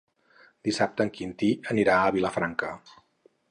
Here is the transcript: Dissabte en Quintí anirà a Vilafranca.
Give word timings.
Dissabte 0.67 1.05
en 1.09 1.11
Quintí 1.19 1.51
anirà 1.75 1.99
a 2.07 2.11
Vilafranca. 2.19 2.73